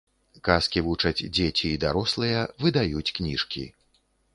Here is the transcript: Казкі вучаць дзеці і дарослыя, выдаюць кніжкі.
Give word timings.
Казкі 0.47 0.83
вучаць 0.87 1.25
дзеці 1.37 1.65
і 1.73 1.77
дарослыя, 1.85 2.43
выдаюць 2.67 3.09
кніжкі. 3.21 3.73